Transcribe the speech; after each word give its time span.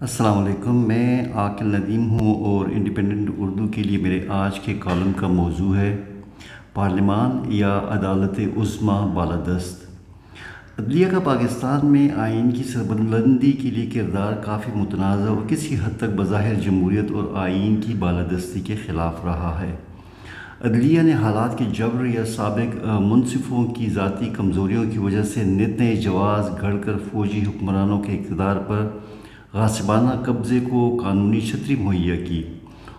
السلام 0.00 0.38
علیکم، 0.38 0.88
میں 0.88 1.24
عاقل 1.34 1.66
ندیم 1.66 2.10
ہوں 2.10 2.44
اور 2.44 2.66
انڈیپینڈنٹ 2.66 3.30
اردو 3.38 3.66
کے 3.68 3.82
لیے 3.82 3.98
میرے 3.98 4.20
آج 4.28 4.60
کے 4.60 4.74
کالم 4.74 5.12
کا 5.16 5.26
موضوع 5.26 5.76
ہے، 5.76 6.04
پارلیمان 6.74 7.30
یا 7.48 7.80
عدالت 7.90 8.40
عظما 8.56 9.06
بالادست۔ 9.14 9.82
عدلیہ 10.80 11.06
کا 11.10 11.18
پاکستان 11.18 11.86
میں 11.86 12.08
آئین 12.16 12.50
کی 12.50 12.62
سربلندی 12.62 13.52
کے 13.52 13.70
لیے 13.70 13.86
کردار 13.86 14.32
کافی 14.32 14.72
متنازع 14.74 15.28
اور 15.28 15.48
کسی 15.48 15.74
حد 15.74 15.98
تک 15.98 16.16
بظاہر 16.16 16.54
جمہوریت 16.54 17.12
اور 17.12 17.24
آئین 17.36 17.80
کی 17.80 17.94
بالادستی 17.94 18.60
کے 18.60 18.76
خلاف 18.86 19.24
رہا 19.24 19.56
ہے۔ 19.60 19.76
عدلیہ 20.64 21.02
نے 21.02 21.12
حالات 21.12 21.58
کے 21.58 21.64
جبر 21.72 22.04
یا 22.04 22.24
سابق 22.24 22.86
منصفوں 22.86 23.66
کی 23.66 23.90
ذاتی 23.90 24.30
کمزوریوں 24.36 24.84
کی 24.90 24.98
وجہ 24.98 25.22
سے 25.22 25.44
نت 25.44 25.80
نئے 25.80 25.96
جواز 25.96 26.50
گھڑ 26.60 26.76
کر 26.76 26.98
فوجی 27.12 27.42
حکمرانوں 27.42 28.00
کے 28.00 28.12
اقتدار 28.12 28.56
پر 28.56 28.88
غاسبانہ 29.54 30.22
قبضے 30.24 30.60
کو 30.60 31.00
قانونی 31.02 31.40
چھتری 31.40 31.76
مہیا 31.76 32.16
کی 32.16 32.42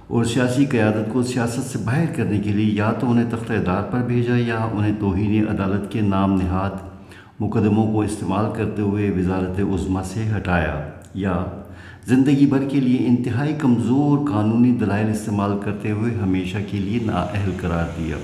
اور 0.08 0.26
سیاسی 0.26 0.66
قیادت 0.66 1.14
کو 1.14 1.24
سیاست 1.24 1.72
سے 1.72 1.77
باہر 1.77 2.05
کرنے 2.16 2.40
کے 2.40 2.50
لیے 2.50 2.74
یا 2.74 2.91
تو 2.91 3.12
انہیں 3.12 3.26
تختہ 3.30 3.54
دار 3.66 3.84
پر 3.84 4.00
بھیجا 4.00 4.34
یا 4.38 4.68
انہیں 4.72 4.96
توہین 5.00 5.48
عدالت 5.48 5.91
کے 5.91 6.02
نام 6.02 6.34
نہاد 6.34 6.70
مقدموں 7.40 7.94
کو 7.94 8.02
استعمال 8.02 8.46
کرتے 8.55 8.82
ہوئے 8.82 9.12
وزارت 9.12 9.60
عظما 9.60 10.04
سے 10.04 10.24
ہٹایا 10.38 10.90
یا 11.14 11.46
زندگی 12.08 12.46
بھر 12.46 12.63
کے 12.70 12.80
لیے 12.80 13.08
انتہائی 13.08 13.54
کمزور 13.58 14.30
قانونی 14.30 14.72
دلائل 14.72 15.10
استعمال 15.10 15.52
کرتے 15.66 15.91
ہوئے 15.91 16.12
ہمیشہ 16.24 16.58
کے 16.72 16.77
لیے 16.77 16.99
نااہل 17.05 17.52
قرار 17.62 17.86
دیا۔ 17.99 18.16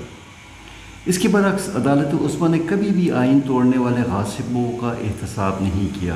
اس 1.06 1.20
کے 1.20 1.28
برعکس 1.28 1.76
عدالت 1.76 2.14
عثمہ 2.14 2.48
نے 2.48 2.60
کبھی 2.66 2.90
بھی 2.90 3.12
آئین 3.12 3.40
توڑنے 3.46 3.78
والے 3.78 4.02
غاصبوں 4.12 4.72
کا 4.82 4.88
احتساب 4.88 5.54
نہیں 5.62 5.88
کیا۔ 6.00 6.16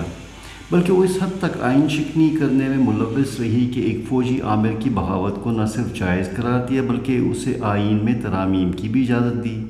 بلکہ 0.71 0.93
وہ 0.93 1.03
اس 1.03 1.17
حد 1.21 1.41
تک 1.41 1.61
آئین 1.61 1.89
شکنی 1.89 2.35
کرنے 2.39 2.67
میں 2.67 2.77
ملوث 2.77 3.39
رہی 3.39 3.69
کہ 3.73 3.79
ایک 3.79 3.97
فوجی 4.07 4.41
عامر 4.41 4.69
کی 4.79 4.89
بغاوت 4.89 5.43
کو 5.43 5.51
نہ 5.51 5.65
صرف 5.65 5.95
جائز 5.95 6.29
قرار 6.35 6.67
دیا 6.67 6.81
بلکہ 6.87 7.17
اسے 7.17 7.57
آئین 7.61 7.99
میں 8.03 8.13
ترامیم 8.21 8.71
کی 8.71 8.89
بھی 8.89 9.03
اجازت 9.03 9.43
دی۔ 9.43 9.63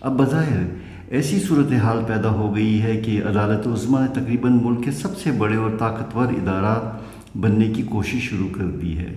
اب 0.00 0.20
بظاہر 0.20 0.62
ایسی 1.08 1.40
صورتحال 1.40 2.04
پیدا 2.06 2.30
ہو 2.30 2.54
گئی 2.54 2.82
ہے 2.82 2.96
کہ 2.96 3.22
عدالت 3.24 3.66
عظمہ 3.66 3.98
نے 3.98 4.06
تقریباً 4.20 4.58
ملک 4.62 4.84
کے 4.84 4.90
سب 4.90 5.18
سے 5.18 5.30
بڑے 5.30 5.56
اور 5.56 5.70
طاقتور 5.78 6.26
ادارات 6.26 7.10
بننے 7.36 7.68
کی 7.68 7.82
کوشش 7.82 8.20
شروع 8.20 8.48
کر 8.52 8.64
دی 8.64 8.98
ہے۔ 8.98 9.14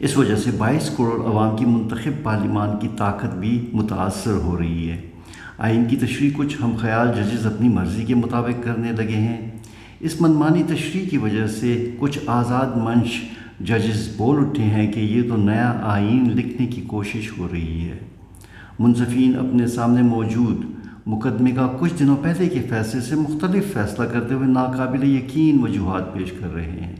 اس 0.00 0.16
وجہ 0.16 0.36
سے 0.36 0.50
بائیس 0.58 0.90
کروڑ 0.90 1.26
عوام 1.26 1.56
کی 1.56 1.64
منتخب 1.64 2.22
پارلیمان 2.22 2.70
کی 2.80 2.88
طاقت 2.96 3.34
بھی 3.34 3.66
متاثر 3.72 4.32
ہو 4.32 4.58
رہی 4.58 4.90
ہے۔ 4.90 5.00
آئین 5.58 5.84
کی 5.84 5.96
تشریح 5.96 6.30
کچھ 6.36 6.56
ہم 6.62 6.76
خیال 6.78 7.08
ججز 7.16 7.46
اپنی 7.46 7.68
مرضی 7.68 8.04
کے 8.04 8.14
مطابق 8.14 8.64
کرنے 8.64 8.92
لگے 8.92 9.16
ہیں۔ 9.16 9.50
اس 10.00 10.20
منمانی 10.20 10.62
تشریح 10.62 11.08
کی 11.08 11.18
وجہ 11.18 11.46
سے 11.46 11.90
کچھ 11.98 12.18
آزاد 12.26 12.76
منش 12.76 13.22
ججز 13.60 14.08
بول 14.16 14.46
اٹھے 14.46 14.62
ہیں 14.62 14.92
کہ 14.92 15.00
یہ 15.00 15.22
تو 15.28 15.36
نیا 15.36 15.80
آئین 15.82 16.30
لکھنے 16.30 16.66
کی 16.66 16.80
کوشش 16.80 17.38
ہو 17.38 17.48
رہی 17.52 17.88
ہے۔ 17.88 17.98
منصفین 18.78 19.38
اپنے 19.38 19.66
سامنے 19.66 20.02
موجود 20.02 20.64
مقدمے 21.06 21.50
کا 21.50 21.68
کچھ 21.80 21.92
دنوں 21.98 22.16
پہلے 22.22 22.48
کے 22.48 22.60
فیصلے 22.68 23.00
سے 23.00 23.14
مختلف 23.14 23.72
فیصلہ 23.72 24.04
کرتے 24.04 24.34
ہوئے 24.34 24.46
ناقابل 24.46 25.04
یقین 25.04 25.62
وجوہات 25.62 26.14
پیش 26.14 26.32
کر 26.32 26.54
رہے 26.54 26.70
ہیں۔ 26.70 26.96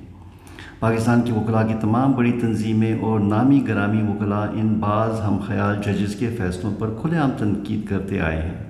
پاکستان 0.81 1.23
کی 1.23 1.33
وکلاء 1.33 1.67
کی 1.67 1.75
تمام 1.81 2.13
بڑی 2.13 2.33
تنظیمیں 2.33 2.99
اور 3.01 3.21
نامی 3.21 3.65
گرامی 3.69 4.03
وکلاء 4.03 4.47
ان 4.55 4.75
بعض 4.81 5.21
ہم 5.21 5.39
خیال 5.47 5.77
ججز 5.87 6.15
کے 6.15 6.29
فیصلوں 6.37 6.75
پر 6.79 6.95
کھلے 7.01 7.17
عام 7.17 7.31
تنقید 7.39 7.89
کرتے 7.89 8.21
آئے 8.21 8.43
ہیں۔ 8.43 8.66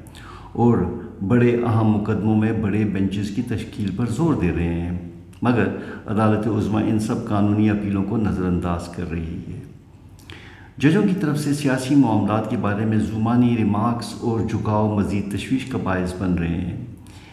اور 0.56 0.78
بڑے 1.28 1.56
اہم 1.66 1.86
مقدموں 1.86 2.36
میں 2.36 2.52
بڑے 2.52 2.84
بینچز 2.84 3.30
کی 3.30 3.42
تشکیل 3.42 3.90
پر 3.96 4.06
زور 4.06 4.34
دے 4.34 4.52
رہے 4.56 4.80
ہیں۔ 4.80 4.98
مگر 5.42 5.68
عدالت 6.06 6.46
عظمہ 6.46 6.78
ان 6.78 6.98
سب 6.98 7.28
قانونی 7.28 7.70
اپیلوں 7.70 8.04
کو 8.04 8.16
نظر 8.16 8.44
انداز 8.44 8.88
کر 8.88 9.10
رہی 9.10 9.36
ہے۔ 9.48 9.60
ججوں 10.78 11.02
کی 11.02 11.14
طرف 11.20 11.38
سے 11.38 11.54
سیاسی 11.54 11.94
معاملات 11.94 12.50
کے 12.50 12.56
بارے 12.56 12.84
میں 12.84 12.98
زمانی 12.98 13.56
ریمارکس 13.56 14.14
اور 14.20 14.40
جھکاؤ 14.40 14.96
مزید 14.96 15.36
تشویش 15.36 15.64
کا 15.64 15.78
باعث 15.82 16.14
بن 16.18 16.34
رہے 16.34 16.60
ہیں۔ 16.60 16.76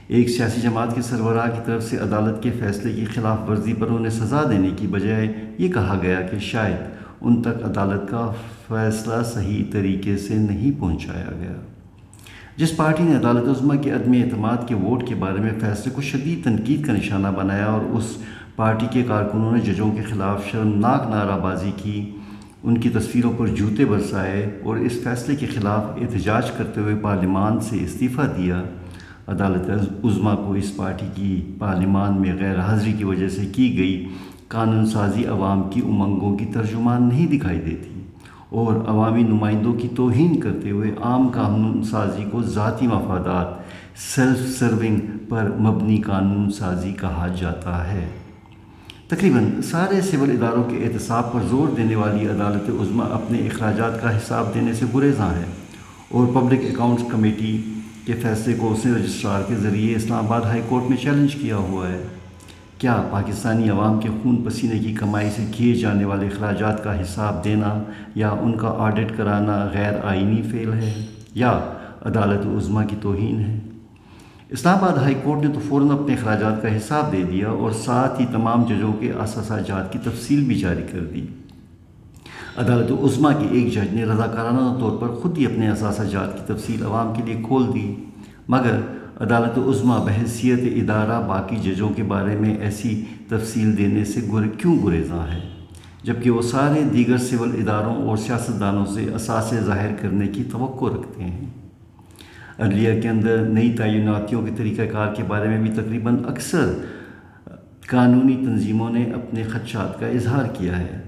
ایک 0.08 0.30
سیاسی 0.30 0.62
جماعت 0.62 0.96
کے 0.96 1.02
سربراہ 1.02 1.50
کی 1.50 1.62
طرف 1.66 1.84
سے 1.84 1.98
عدالت 1.98 2.44
کے 2.44 2.52
فیصلے 2.52 2.92
کی 2.92 3.06
خلاف 3.06 3.50
ورزی 3.50 3.74
پر 3.74 3.88
انہیں 3.88 4.10
سزا 4.10 4.44
دینے 4.50 4.70
کی 4.76 4.88
بجائے 4.88 5.34
یہ 5.58 5.68
کہا 5.68 6.00
گیا 6.02 6.22
کہ 6.22 6.40
شاید 6.40 6.96
ان 7.22 7.42
تک 7.42 7.64
عدالت 7.64 8.10
کا 8.10 8.32
فیصلہ 8.68 9.24
صحیح 9.24 9.64
طریقے 9.72 10.18
سے 10.18 10.36
نہیں 10.36 10.80
پہنچایا 10.80 11.32
گیا۔ 11.40 11.73
جس 12.58 12.78
پارٹی 12.78 13.04
نے 13.04 13.16
عدالت 13.16 13.50
عظمہ 13.50 13.76
کے 13.82 13.92
عدم 13.92 14.12
اعتماد 14.12 14.58
کے 14.68 14.76
ووٹ 14.76 15.08
کے 15.08 15.16
بارے 15.16 15.42
میں 15.42 15.50
فیصلے 15.60 15.94
کو 15.94 16.02
شدید 16.02 16.44
تنقید 16.44 16.86
کا 16.86 16.94
نشانہ 16.94 17.28
بنایا 17.28 17.66
اور 17.66 17.82
اس 17.82 18.18
پارٹی 18.56 18.86
کے 18.92 19.04
کارکنوں 19.04 19.52
نے 19.52 19.60
ججوں 19.60 19.92
کے 19.92 20.02
خلاف 20.02 20.46
شرمناک 20.52 21.10
نعرہ 21.10 21.40
بازی 21.40 21.72
کی۔ 21.78 22.16
ان 22.64 22.78
کی 22.78 22.90
تصویروں 22.90 23.34
پر 23.38 23.48
جوتے 23.48 23.86
برسائے 23.86 24.60
اور 24.64 24.78
اس 24.78 24.92
فیصلے 25.04 25.36
کے 25.36 25.46
خلاف 25.46 25.84
احتجاج 26.02 26.52
کرتے 26.52 26.82
ہوئے 26.82 26.96
پارلیمان 27.02 27.60
سے 27.60 27.78
استعفیٰ 27.82 28.26
دیا۔ 28.38 28.64
عدالت 29.28 29.70
عظمہ 30.06 30.36
کو 30.36 30.54
اس 30.54 30.76
پارٹی 30.76 31.06
کی 31.16 31.52
پارلیمان 31.60 32.22
میں 32.22 32.36
غیر 32.40 32.60
حاضری 32.60 32.94
کی 32.94 33.04
وجہ 33.04 33.30
سے 33.30 33.46
کی 33.46 33.78
گئی 33.78 34.08
قانون 34.48 34.86
سازی 34.86 35.26
عوام 35.26 35.70
کی 35.70 35.82
امنگوں 35.84 36.38
کی 36.38 36.46
ترجمان 36.46 37.04
نہیں 37.04 37.28
دکھائی 37.28 37.60
دیتی۔ 37.60 38.03
اور 38.54 38.74
عوامی 38.88 39.24
نمائندوں 39.24 39.74
کی 39.74 39.88
توہین 39.96 40.40
کرتے 40.40 40.72
ہوئے 40.72 40.92
عام 41.02 41.28
قانون 41.28 41.84
سازی 41.84 42.24
کو 42.32 42.42
ذاتی 42.42 42.88
مفادات 42.88 43.48
سیلف 44.16 44.60
سرونگ 44.60 45.00
پر 45.30 45.50
مبنی 45.60 45.98
قانون 45.98 46.52
سازی 46.52 46.92
کہا 47.02 47.28
جاتا 47.40 47.94
ہے۔ 47.94 48.08
تقریباً 49.08 49.62
سارے 49.62 50.02
سول 50.02 50.32
اداروں 50.32 50.64
کے 50.64 50.78
احتساب 50.78 51.34
پر 51.34 51.40
زور 51.50 51.68
دینے 51.78 51.96
والی 51.96 52.28
عدالت 52.28 52.70
عظمہ 52.70 53.04
اپنے 53.04 53.38
اخراجات 53.38 54.02
کا 54.02 54.18
حساب 54.18 54.54
دینے 54.56 54.74
سے 54.74 54.86
گریزاں 54.96 55.34
ہے 55.34 55.46
اور 56.10 56.28
پبلک 56.28 56.60
اکاؤنٹس 56.64 57.04
کمیٹی 57.12 57.62
کے 58.06 58.14
فیصلے 58.14 58.54
کو 58.54 58.74
اس 58.74 58.86
نے 58.86 58.92
رجسٹرار 58.92 59.42
کے 59.48 59.56
ذریعے 59.56 59.96
اسلام 59.96 60.26
آباد 60.26 60.42
ہائی 60.42 60.62
کورٹ 60.70 60.90
میں 60.90 60.98
چیلنج 60.98 61.36
کیا 61.36 61.58
ہوا 61.58 61.88
ہے۔ 61.88 62.04
کیا 62.84 63.04
پاکستانی 63.12 63.70
عوام 63.70 64.00
کے 64.00 64.10
خون 64.24 64.44
پسینے 64.44 64.80
کی 64.80 64.94
کمائی 64.94 65.30
سے 65.36 65.46
کیے 65.52 65.76
جانے 65.76 66.06
والے 66.06 66.28
اخراجات 66.28 66.84
کا 66.84 67.02
حساب 67.02 67.44
دینا 67.44 67.84
یا 68.16 68.30
ان 68.30 68.58
کا 68.58 68.74
آڈٹ 68.78 69.18
کرانا 69.18 69.70
غیر 69.74 69.94
آئینی 70.04 70.42
فعل 70.42 70.74
ہے 70.74 71.06
یا 71.36 71.52
عدالت 72.06 72.46
عظمہ 72.46 72.84
کی 72.90 72.96
توہین 73.02 73.40
ہے؟ 73.40 73.60
اسلام 74.50 74.84
آباد 74.84 74.98
ہائی 74.98 75.16
کورٹ 75.24 75.46
نے 75.46 75.54
تو 75.54 75.60
فوراً 75.68 75.90
اپنے 75.90 76.14
اخراجات 76.14 76.62
کا 76.62 76.78
حساب 76.78 77.12
دے 77.12 77.24
دیا 77.32 77.50
اور 77.50 77.72
ساتھ 77.72 78.22
ہی 78.22 78.26
تمام 78.32 78.64
ججوں 78.64 78.94
کے 78.94 79.12
اثاثہ 79.12 79.62
جات 79.68 79.94
کی 79.94 80.00
تفصیل 80.04 80.44
بھی 80.44 80.56
جاری 80.56 80.84
کر 80.92 81.00
دی۔ 81.00 81.26
عدالت 82.58 82.92
عظمہ 82.92 83.30
کے 83.40 83.46
ایک 83.52 83.74
جج 83.74 83.94
نے 83.94 84.06
رضاکارانہ 84.06 84.80
طور 84.80 84.98
پر 84.98 85.08
خود 85.08 85.38
ہی 85.38 85.46
اپنے 85.46 85.70
اثاثہ 85.70 86.04
جات 86.04 86.38
کی 86.38 86.54
تفصیل 86.54 86.84
عوام 86.84 87.14
کے 87.14 87.22
لیے 87.26 87.44
کھول 87.48 87.64
دی، 87.74 87.96
مگر 88.48 88.80
عدالت 89.22 89.58
عظمہ 89.58 89.94
بحثیت 90.06 90.60
ادارہ 90.64 91.28
باقی 91.28 91.56
ججوں 91.56 91.90
کے 91.90 92.04
بارے 92.04 92.36
میں 92.36 92.58
ایسی 92.58 93.04
تفصیل 93.28 93.78
دینے 93.78 94.06
سے 94.06 94.22
گر 94.34 94.48
کیوں 94.48 94.88
گریزاں 94.88 95.34
ہے 95.34 95.40
جبکہ 96.04 96.30
وہ 96.30 96.42
سارے 96.42 96.84
دیگر 96.94 97.18
سول 97.18 97.52
اداروں 97.54 97.96
اور 97.96 98.18
سیاستدانوں 98.18 98.86
سے 98.86 99.06
اثاثے 99.16 99.60
ظاہر 99.60 99.90
کرنے 100.02 100.28
کی 100.28 100.44
توقع 100.44 100.86
رکھتے 100.86 101.24
ہیں۔ 101.24 101.46
عدلیہ 102.60 103.02
کے 103.02 103.10
اندر 103.10 103.38
نئی 103.38 103.74
تعیناتیوں 103.74 104.42
کے 104.42 104.52
طریقہ 104.58 104.82
کار 104.92 105.16
کے 105.16 105.24
بارے 105.24 105.48
میں 105.48 105.62
بھی 105.62 105.72
تقریباً 105.72 106.18
اکثر 106.28 106.74
قانونی 107.88 108.36
تنظیموں 108.36 108.90
نے 108.90 109.04
اپنے 109.04 109.44
خدشات 109.44 110.00
کا 110.00 110.08
اظہار 110.08 110.46
کیا 110.54 110.80
ہے۔ 110.80 111.02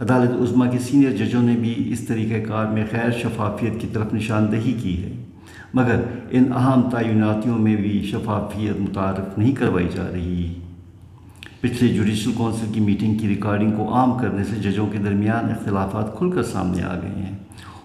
عدالت 0.00 0.30
عظمہ 0.30 0.70
کے 0.70 0.78
سینئر 0.78 1.10
ججوں 1.10 1.42
نے 1.42 1.56
بھی 1.56 1.74
اس 1.86 2.00
طریقہ 2.00 2.48
کار 2.48 2.66
میں 2.66 2.84
خیر 2.90 3.10
شفافیت 3.10 3.80
کی 3.80 3.86
طرف 3.92 4.14
نشاندہی 4.14 4.72
کی 4.72 5.04
ہے۔ 5.04 5.21
مگر 5.74 6.02
ان 6.30 6.44
اہم 6.56 6.90
تعیناتیوں 6.90 7.58
میں 7.58 7.76
بھی 7.76 8.08
شفافیت 8.10 8.80
متعارف 8.80 9.38
نہیں 9.38 9.52
کروائی 9.52 9.88
جا 9.94 10.10
رہی۔ 10.12 10.54
پچھلے 11.60 11.92
جوڈیشل 11.94 12.32
کونسل 12.32 12.66
کی 12.72 12.80
میٹنگ 12.80 13.18
کی 13.18 13.28
ریکارڈنگ 13.28 13.70
کو 13.70 13.94
عام 13.94 14.18
کرنے 14.18 14.44
سے 14.44 14.56
ججوں 14.56 14.86
کے 14.86 14.98
درمیان 14.98 15.50
اختلافات 15.50 16.18
کھل 16.18 16.30
کر 16.30 16.42
سامنے 16.42 16.82
آ 16.82 16.94
گئے 16.94 17.10
ہیں 17.10 17.36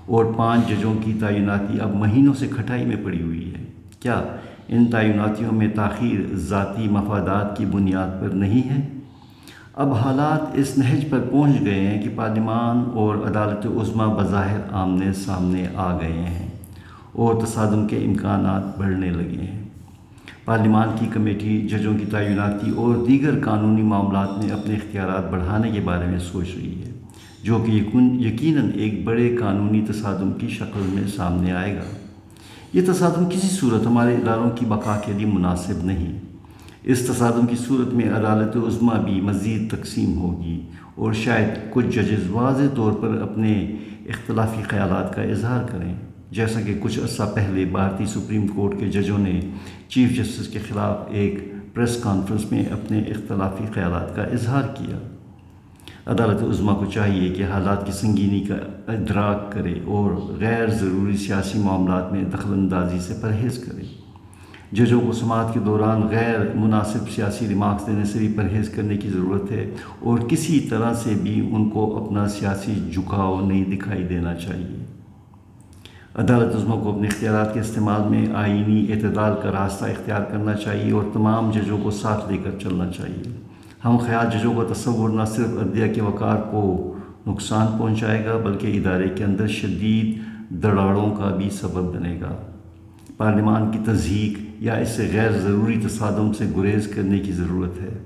اور 0.05 0.25
پانچ 0.37 0.69
ججوں 0.69 0.93
کی 1.05 1.13
تعیناتی 1.19 1.79
اب 1.79 1.95
مہینوں 1.95 2.33
سے 2.33 2.47
کھٹائی 2.47 2.85
میں 2.85 2.95
پڑی 3.03 3.21
ہوئی 3.21 3.53
ہے۔ 3.55 3.65
کیا 3.99 4.21
ان 4.67 4.85
تعیناتیوں 4.85 5.51
میں 5.51 5.67
تاخیر 5.75 6.35
ذاتی 6.35 6.87
مفادات 6.89 7.57
کی 7.57 7.65
بنیاد 7.65 8.21
پر 8.21 8.29
نہیں 8.29 8.69
ہے؟ 8.69 8.87
اب 9.75 9.93
حالات 9.93 10.51
اس 10.53 10.77
نہج 10.77 11.09
پر 11.09 11.19
پہنچ 11.19 11.61
گئے 11.65 11.87
ہیں 11.87 12.01
کہ 12.01 12.09
پارلیمان 12.15 12.83
اور 12.93 13.15
عدالت 13.15 13.65
عظمہ 13.65 14.03
بظاہر 14.03 14.59
آمنے 14.71 15.13
سامنے 15.13 15.67
آ 15.75 15.99
گئے 15.99 16.13
ہیں۔ 16.13 16.56
اور 17.17 17.35
تصادم 17.45 17.87
کے 17.87 17.97
امکانات 17.97 18.77
بڑھنے 18.79 19.09
لگے 19.09 19.41
ہیں۔ 19.41 19.63
پارلیمان 20.45 20.89
کی 20.99 21.05
کمیٹی 21.13 21.59
ججوں 21.67 21.93
کی 21.97 22.05
تعیناتی 22.05 22.71
اور 22.71 22.95
دیگر 23.07 23.39
قانونی 23.45 23.81
معاملات 23.81 24.37
میں 24.37 24.49
اپنے 24.49 24.75
اختیارات 24.75 25.31
بڑھانے 25.31 25.71
کے 25.71 25.79
بارے 25.79 26.05
میں 26.05 26.19
سوچ 26.19 26.47
رہی 26.55 26.81
ہے، 26.83 26.91
جو 27.43 27.57
کہ 27.65 27.71
یقیناً 27.71 28.69
ایک 28.75 29.03
بڑے 29.05 29.35
قانونی 29.35 29.81
تصادم 29.87 30.31
کی 30.31 30.47
شکل 30.47 30.89
میں 30.93 31.07
سامنے 31.15 31.51
آئے 31.51 31.75
گا۔ 31.75 31.83
یہ 32.73 32.81
تصادم 32.87 33.25
کسی 33.25 33.47
صورت 33.47 33.85
ہمارے 33.87 34.15
اداروں 34.15 34.49
کی 34.49 34.65
بقا 34.65 34.99
کے 35.05 35.13
لیے 35.13 35.25
مناسب 35.25 35.83
نہیں۔ 35.85 36.19
اس 36.83 37.05
تصادم 37.07 37.45
کی 37.45 37.55
صورت 37.55 37.93
میں 37.93 38.09
عدالت 38.09 38.55
عظمہ 38.57 38.93
بھی 39.05 39.21
مزید 39.21 39.71
تقسیم 39.71 40.17
ہوگی 40.17 40.59
اور 40.95 41.13
شاید 41.13 41.49
کچھ 41.73 41.85
ججز 41.85 42.29
واضح 42.31 42.75
طور 42.75 42.91
پر 42.91 43.21
اپنے 43.21 43.53
اختلافی 44.07 44.61
خیالات 44.63 45.15
کا 45.15 45.21
اظہار 45.21 45.63
کریں۔ 45.67 45.93
جیسا 46.31 46.61
کہ 46.61 46.73
کچھ 46.79 46.99
عرصہ 46.99 47.23
پہلے 47.35 47.65
بھارتی 47.65 48.05
سپریم 48.05 48.47
کورٹ 48.47 48.79
کے 48.79 48.87
ججوں 48.87 49.17
نے 49.17 49.39
چیف 49.87 50.17
جسٹس 50.17 50.47
کے 50.47 50.59
خلاف 50.59 50.97
ایک 51.09 51.53
پریس 51.73 51.97
کانفرنس 52.03 52.51
میں 52.51 52.65
اپنے 52.65 52.99
اختلافی 52.99 53.65
خیالات 53.73 54.15
کا 54.15 54.23
اظہار 54.23 54.63
کیا۔ 54.63 54.97
عدالت 56.05 56.43
عظمہ 56.43 56.71
کو 56.71 56.85
چاہیے 56.85 57.33
کہ 57.33 57.43
حالات 57.43 57.85
کی 57.85 57.91
سنگینی 57.91 58.39
کا 58.39 58.55
ادراک 58.87 59.51
کرے 59.51 59.73
اور 59.85 60.11
غیر 60.39 60.69
ضروری 60.69 61.17
سیاسی 61.17 61.59
معاملات 61.59 62.11
میں 62.11 62.23
دخل 62.23 62.53
اندازی 62.53 62.99
سے 62.99 63.13
پرہیز 63.21 63.57
کرے۔ 63.57 63.83
ججوں 64.71 65.01
کو 65.01 65.11
سماعت 65.11 65.53
کے 65.53 65.59
دوران 65.59 66.01
غیر 66.07 66.55
مناسب 66.55 67.09
سیاسی 67.09 67.47
ریمارکس 67.47 67.87
دینے 67.87 68.05
سے 68.05 68.19
بھی 68.19 68.33
پرہیز 68.35 68.69
کرنے 68.69 68.97
کی 68.97 69.09
ضرورت 69.09 69.51
ہے 69.51 69.71
اور 69.99 70.19
کسی 70.19 70.59
طرح 70.59 70.93
سے 70.93 71.13
بھی 71.21 71.49
ان 71.51 71.69
کو 71.69 72.05
اپنا 72.05 72.27
سیاسی 72.27 72.75
جھکاؤ 72.93 73.47
نہیں 73.47 73.65
دکھائی 73.65 74.03
دینا 74.03 74.35
چاہیے۔ 74.35 74.96
عدالت 76.17 76.55
عظمہ 76.55 76.75
کو 76.83 76.91
اپنے 76.91 77.07
اختیارات 77.07 77.53
کے 77.53 77.59
استعمال 77.59 78.07
میں 78.09 78.25
آئینی 78.35 78.79
اعتدال 78.91 79.33
کا 79.41 79.51
راستہ 79.51 79.85
اختیار 79.85 80.21
کرنا 80.31 80.53
چاہیے 80.55 80.91
اور 80.91 81.03
تمام 81.13 81.51
ججوں 81.51 81.77
کو 81.83 81.91
ساتھ 81.91 82.31
لے 82.31 82.37
کر 82.43 82.57
چلنا 82.59 82.89
چاہیے 82.91 83.33
ہم 83.85 83.97
خیال 83.97 84.29
ججوں 84.31 84.53
کا 84.53 84.63
تصور 84.73 85.09
نہ 85.09 85.25
صرف 85.25 85.57
عدلیہ 85.61 85.93
کے 85.93 86.01
وقار 86.01 86.37
کو 86.51 86.63
نقصان 87.27 87.77
پہنچائے 87.77 88.25
گا 88.25 88.37
بلکہ 88.43 88.77
ادارے 88.77 89.09
کے 89.17 89.23
اندر 89.23 89.47
شدید 89.57 90.17
دڑاڑوں 90.63 91.09
کا 91.15 91.29
بھی 91.37 91.49
سبب 91.49 91.93
بنے 91.95 92.17
گا 92.21 92.35
پارلیمان 93.17 93.71
کی 93.71 93.79
تزہیق 93.85 94.39
یا 94.63 94.75
اس 94.75 94.89
سے 94.89 95.07
غیر 95.13 95.37
ضروری 95.39 95.79
تصادم 95.85 96.33
سے 96.33 96.45
گریز 96.57 96.87
کرنے 96.95 97.19
کی 97.19 97.31
ضرورت 97.33 97.79
ہے 97.81 97.97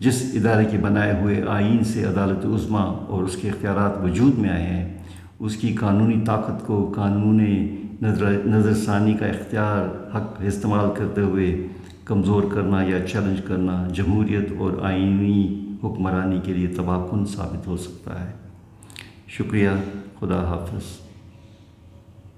جس 0.00 0.24
ادارے 0.34 0.64
کے 0.64 0.78
بنائے 0.78 1.12
ہوئے 1.20 1.42
آئین 1.50 1.84
سے 1.84 2.04
عدالت 2.04 2.46
عظمہ 2.46 2.90
اور 3.08 3.22
اس 3.22 3.36
کے 3.42 3.48
اختیارات 3.48 4.02
وجود 4.04 4.38
میں 4.38 4.50
آئے 4.50 4.62
ہیں 4.62 4.92
اس 5.38 5.56
کی 5.56 5.72
قانونی 5.72 6.24
طاقت 6.26 6.66
کو 6.66 6.92
قانون 6.96 7.40
نظر 8.02 8.74
ثانی 8.74 9.14
کا 9.14 9.26
اختیار 9.26 10.16
حق 10.16 10.40
استعمال 10.40 10.88
کرتے 10.96 11.20
ہوئے 11.20 11.66
کمزور 12.04 12.42
کرنا 12.54 12.82
یا 12.82 13.06
چیلنج 13.06 13.40
کرنا 13.46 13.88
جمہوریت 13.94 14.52
اور 14.58 14.72
آئینی 14.82 15.60
حکمرانی 15.84 16.40
کے 16.44 16.52
لیے 16.52 16.66
تباہ 16.66 17.06
کن 17.10 17.26
ثابت 17.26 17.66
ہو 17.66 17.76
سکتا 17.76 18.24
ہے۔ 18.24 18.32
شکریہ، 19.28 19.70
خدا 20.20 20.44
حافظ۔ 20.44 21.03